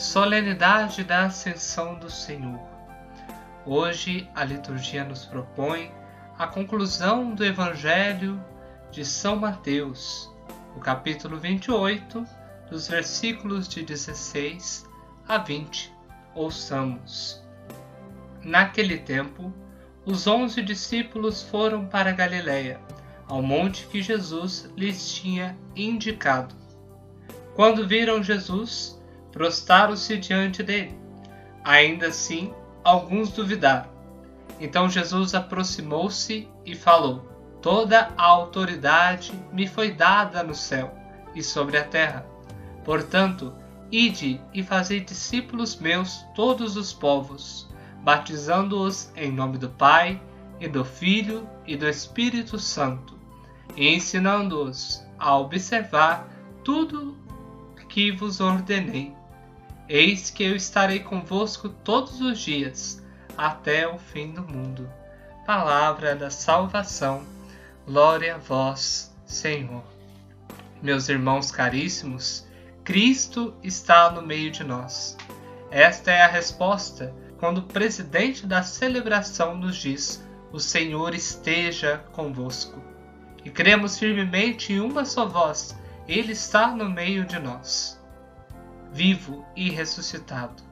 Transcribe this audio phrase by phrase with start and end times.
[0.00, 2.58] Solenidade da Ascensão do Senhor.
[3.66, 5.92] Hoje a liturgia nos propõe
[6.38, 8.42] a conclusão do Evangelho
[8.90, 10.34] de São Mateus,
[10.74, 12.24] o capítulo 28,
[12.70, 14.88] dos versículos de 16
[15.28, 15.92] a 20.
[16.34, 17.44] Ouçamos.
[18.42, 19.52] Naquele tempo,
[20.06, 22.80] os onze discípulos foram para Galiléia,
[23.28, 26.54] ao monte que Jesus lhes tinha indicado.
[27.54, 28.98] Quando viram Jesus,
[29.32, 30.98] prostaram-se diante dele.
[31.64, 32.52] Ainda assim,
[32.84, 33.88] alguns duvidaram.
[34.58, 37.26] Então Jesus aproximou-se e falou:
[37.62, 40.94] Toda a autoridade me foi dada no céu
[41.34, 42.26] e sobre a terra.
[42.84, 43.52] Portanto,
[43.90, 47.68] ide e fazei discípulos meus todos os povos,
[48.02, 50.20] batizando-os em nome do Pai,
[50.60, 53.18] e do Filho e do Espírito Santo,
[53.76, 56.28] e ensinando-os a observar
[56.62, 57.16] tudo
[57.88, 59.14] que vos ordenei.
[59.92, 63.02] Eis que eu estarei convosco todos os dias,
[63.36, 64.88] até o fim do mundo.
[65.44, 67.24] Palavra da salvação.
[67.84, 69.82] Glória a vós, Senhor.
[70.80, 72.46] Meus irmãos caríssimos,
[72.84, 75.16] Cristo está no meio de nós.
[75.72, 82.80] Esta é a resposta quando o presidente da celebração nos diz: O Senhor esteja convosco.
[83.44, 87.98] E cremos firmemente em uma só voz: Ele está no meio de nós
[88.92, 90.62] vivo e ressuscitado.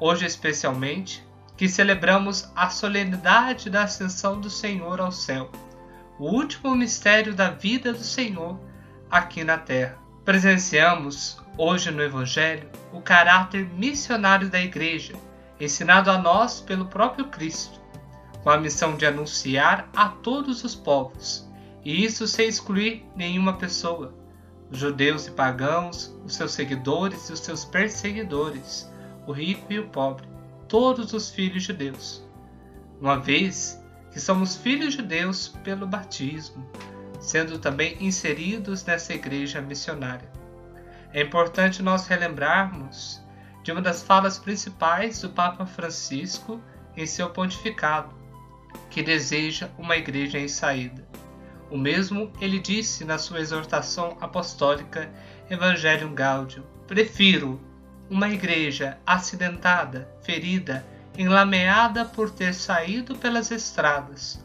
[0.00, 5.50] Hoje, especialmente, que celebramos a solenidade da ascensão do Senhor ao céu,
[6.18, 8.58] o último mistério da vida do Senhor
[9.10, 9.98] aqui na terra.
[10.24, 15.14] Presenciamos hoje no Evangelho o caráter missionário da Igreja,
[15.60, 17.80] ensinado a nós pelo próprio Cristo,
[18.42, 21.48] com a missão de anunciar a todos os povos,
[21.84, 24.23] e isso sem excluir nenhuma pessoa
[24.70, 28.90] judeus e pagãos, os seus seguidores e os seus perseguidores,
[29.26, 30.26] o rico e o pobre,
[30.68, 32.24] todos os filhos de Deus.
[33.00, 36.64] Uma vez que somos filhos de Deus pelo batismo,
[37.20, 40.30] sendo também inseridos nessa igreja missionária.
[41.12, 43.22] É importante nós relembrarmos
[43.62, 46.60] de uma das falas principais do Papa Francisco
[46.96, 48.14] em seu pontificado,
[48.90, 51.06] que deseja uma igreja em saída.
[51.74, 55.10] O mesmo ele disse na sua exortação apostólica
[55.50, 57.60] Evangelium Gaudium: Prefiro
[58.08, 60.86] uma igreja acidentada, ferida,
[61.18, 64.40] enlameada por ter saído pelas estradas,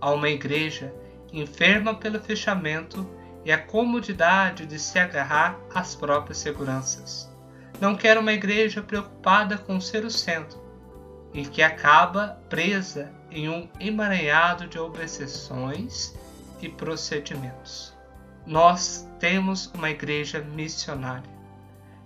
[0.00, 0.92] a uma igreja
[1.32, 3.08] enferma pelo fechamento
[3.44, 7.32] e a comodidade de se agarrar às próprias seguranças.
[7.80, 10.60] Não quero uma igreja preocupada com ser o centro
[11.32, 16.18] e que acaba presa em um emaranhado de obsessões
[16.60, 17.94] e procedimentos.
[18.46, 21.30] Nós temos uma igreja missionária.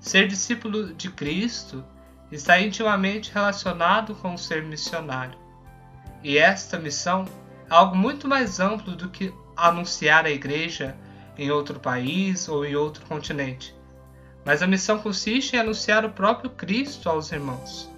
[0.00, 1.84] Ser discípulo de Cristo
[2.30, 5.38] está intimamente relacionado com ser missionário.
[6.22, 7.24] E esta missão
[7.70, 10.96] é algo muito mais amplo do que anunciar a igreja
[11.38, 13.74] em outro país ou em outro continente.
[14.44, 17.90] Mas a missão consiste em anunciar o próprio Cristo aos irmãos,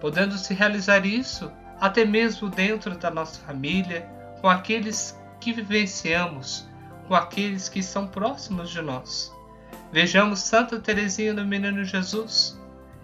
[0.00, 1.50] podendo se realizar isso
[1.80, 4.08] até mesmo dentro da nossa família,
[4.40, 6.66] com aqueles que vivenciamos
[7.06, 9.32] com aqueles que são próximos de nós.
[9.92, 12.60] Vejamos Santa Teresinha do Menino Jesus.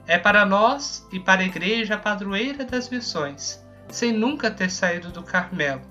[0.09, 5.13] É para nós e para a Igreja a padroeira das missões, sem nunca ter saído
[5.13, 5.83] do Carmelo.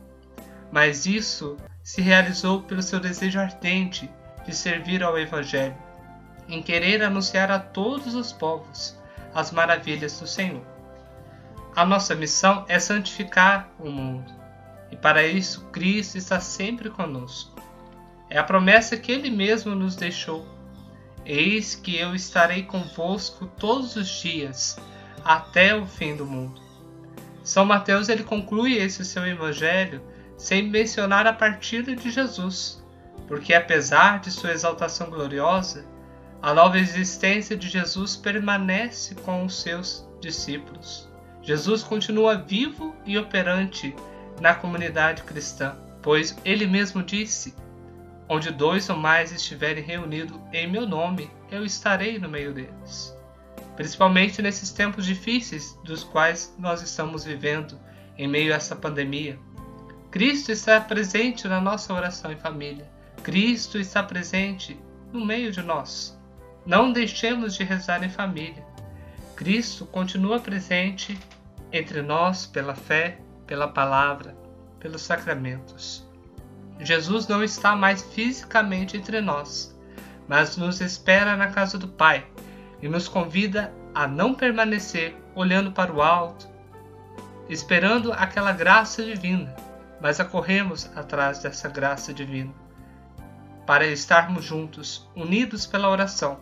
[0.69, 4.11] Mas isso se realizou pelo seu desejo ardente
[4.45, 5.77] de servir ao Evangelho,
[6.49, 8.99] em querer anunciar a todos os povos
[9.33, 10.65] as maravilhas do Senhor.
[11.73, 14.40] A nossa missão é santificar o mundo
[15.01, 17.59] para isso Cristo está sempre conosco.
[18.29, 20.47] É a promessa que Ele mesmo nos deixou.
[21.25, 24.77] Eis que eu estarei convosco todos os dias,
[25.23, 26.61] até o fim do mundo.
[27.43, 30.01] São Mateus ele conclui esse seu evangelho
[30.37, 32.83] sem mencionar a partida de Jesus,
[33.27, 35.85] porque apesar de sua exaltação gloriosa,
[36.41, 41.07] a nova existência de Jesus permanece com os seus discípulos.
[41.43, 43.95] Jesus continua vivo e operante
[44.39, 47.55] na comunidade cristã, pois ele mesmo disse:
[48.29, 53.15] Onde dois ou mais estiverem reunidos em meu nome, eu estarei no meio deles.
[53.75, 57.79] Principalmente nesses tempos difíceis dos quais nós estamos vivendo
[58.17, 59.39] em meio a essa pandemia.
[60.09, 62.89] Cristo está presente na nossa oração em família.
[63.23, 64.79] Cristo está presente
[65.11, 66.19] no meio de nós.
[66.65, 68.65] Não deixemos de rezar em família.
[69.35, 71.17] Cristo continua presente
[71.71, 73.19] entre nós pela fé
[73.51, 74.33] pela palavra,
[74.79, 76.09] pelos sacramentos.
[76.79, 79.77] Jesus não está mais fisicamente entre nós,
[80.25, 82.25] mas nos espera na casa do Pai,
[82.81, 86.47] e nos convida a não permanecer olhando para o alto,
[87.49, 89.53] esperando aquela graça divina,
[89.99, 92.53] mas a corremos atrás dessa graça divina,
[93.67, 96.39] para estarmos juntos, unidos pela oração,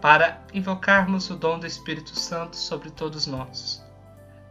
[0.00, 3.88] para invocarmos o dom do Espírito Santo sobre todos nós.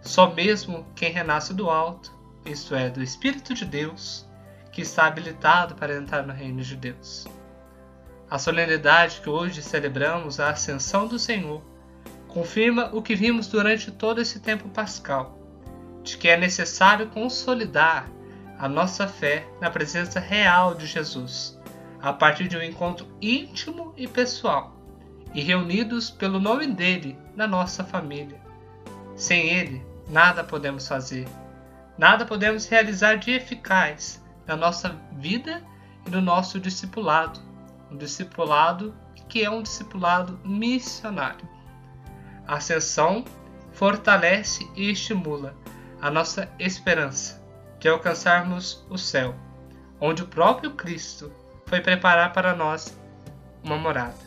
[0.01, 2.11] Só mesmo quem renasce do alto,
[2.45, 4.27] isto é, do Espírito de Deus,
[4.71, 7.27] que está habilitado para entrar no reino de Deus.
[8.29, 11.61] A solenidade que hoje celebramos, a Ascensão do Senhor,
[12.27, 15.37] confirma o que vimos durante todo esse tempo pascal,
[16.03, 18.07] de que é necessário consolidar
[18.57, 21.59] a nossa fé na presença real de Jesus,
[22.01, 24.75] a partir de um encontro íntimo e pessoal,
[25.33, 28.39] e reunidos pelo nome dele na nossa família.
[29.15, 31.27] Sem ele, nada podemos fazer,
[31.97, 35.63] nada podemos realizar de eficaz na nossa vida
[36.05, 37.39] e no nosso discipulado,
[37.91, 38.95] um discipulado
[39.27, 41.47] que é um discipulado missionário.
[42.47, 43.23] A ascensão
[43.71, 45.55] fortalece e estimula
[46.01, 47.39] a nossa esperança
[47.79, 49.35] de alcançarmos o céu,
[50.01, 51.31] onde o próprio Cristo
[51.65, 52.97] foi preparar para nós
[53.63, 54.17] uma morada.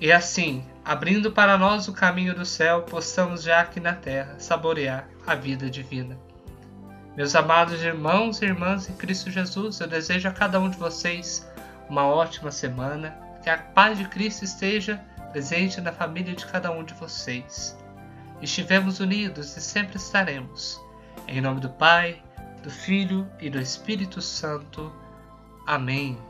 [0.00, 5.06] E assim, abrindo para nós o caminho do céu, possamos já aqui na terra saborear
[5.30, 6.18] a vida divina.
[7.16, 11.48] Meus amados irmãos e irmãs em Cristo Jesus, eu desejo a cada um de vocês
[11.88, 14.96] uma ótima semana, que a paz de Cristo esteja
[15.30, 17.78] presente na família de cada um de vocês.
[18.42, 20.80] Estivemos unidos e sempre estaremos.
[21.28, 22.20] Em nome do Pai,
[22.64, 24.92] do Filho e do Espírito Santo.
[25.64, 26.29] Amém.